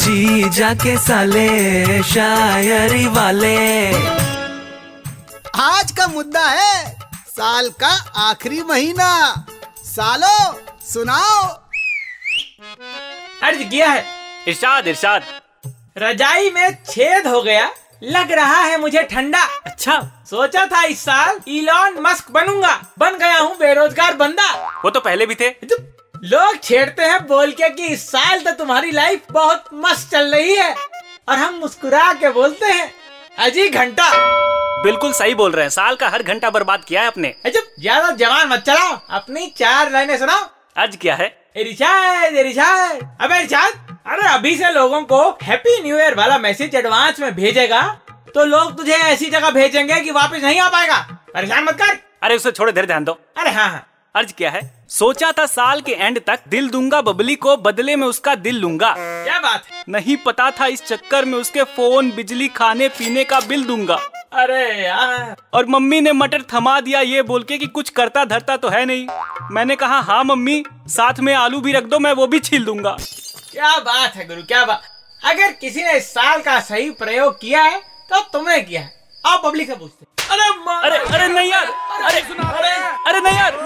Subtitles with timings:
[0.00, 3.88] जी जाके साले शायरी वाले।
[5.60, 9.10] आज का मुद्दा है साल का आखिरी महीना।
[9.84, 10.60] सालो
[10.92, 11.42] सुनाओ।
[13.42, 14.04] अर्ज़ किया है।
[14.48, 15.22] इरशाद इरशाद।
[15.98, 17.70] रजाई में छेद हो गया।
[18.02, 23.38] लग रहा है मुझे ठंडा। अच्छा। सोचा था इस साल इलॉन मस्क बनूँगा। बन गया
[23.38, 25.50] हूँ बेरोजगार बंदा। वो तो पहले भी थे।
[26.22, 30.54] लोग छेड़ते हैं बोल के कि इस साल तो तुम्हारी लाइफ बहुत मस्त चल रही
[30.56, 30.74] है।
[31.28, 32.90] और हम मुस्कुरा के बोलते हैं
[33.38, 34.10] अजी घंटा।
[34.84, 38.10] बिल्कुल सही बोल रहे हैं। साल का हर घंटा बर्बाद किया है अपने अजब ज़्यादा
[38.16, 41.26] जवान मत चलाओ। अपनी चार लाइनें सुनाओ। आज क्या है?
[41.58, 43.74] रिचार्ज रिचार्ज अबे रिचार्ज
[44.06, 47.82] अरे अभी से लोगों को हैप्पी न्यू ईयर वाला मैसेज एडवांस में भेजेगा
[48.34, 50.98] तो लोग तुझे ऐसी जगह भेजेंगे कि वापस नहीं आ पाएगा।
[51.34, 54.60] परेशान मत कर। अरे उसे छोड़े धीरे ध्यान दो। अरे हाँ हाँ। अर्ज़ क्या है।
[54.90, 58.94] सोचा था साल के एंड तक दिल दूँगा बबली को बदले में उसका दिल लूँगा।
[58.98, 59.82] क्या बात है?
[59.88, 63.98] नहीं पता था इस चक्कर में उसके फ़ोन बिजली खाने पीने का बिल दूँगा।
[64.34, 68.56] अरे यार। और मम्मी ने मटर थमा दिया ये बोल के कि कुछ करता धरता
[68.56, 69.06] तो है नहीं।
[69.52, 72.96] मैंने कहा हाँ मम्मी साथ में आलू भी रख दो मैं वो भी छील दूँगा।
[73.52, 74.82] क्या बात है गुरु क्या बात।
[75.22, 78.92] अगर किसी ने इस साल का सही प्रयोग किया है तो तुमने किया है।
[79.24, 80.42] आप पब्लिक से पूछते अरे
[80.80, 81.66] अरे अरे नहीं यार।
[82.02, 82.20] अरे।
[83.06, 83.19] अरे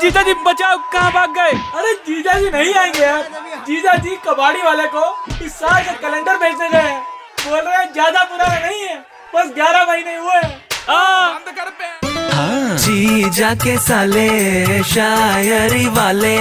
[0.04, 1.52] जीजा जी बचाओ कहाँ भाग गए?
[1.78, 3.22] अरे जीजा जी नहीं आएँगे यार।
[3.66, 5.04] जीजा जी कबाड़ी वाले को
[5.44, 7.00] इस साल का कैलेंडर भेजने गए हैं।
[7.44, 8.96] बोल रहे हैं ज़्यादा बुरा नहीं है
[9.34, 10.52] बस ग्यारह महीने हुए हैं।
[12.84, 14.28] जीजा के साले
[14.92, 16.36] शायरी वाले।